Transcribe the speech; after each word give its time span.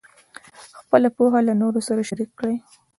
خپله 0.81 1.09
پوهه 1.17 1.39
له 1.47 1.53
نورو 1.61 1.79
سره 1.87 2.07
شریکه 2.09 2.35
کړئ. 2.39 2.57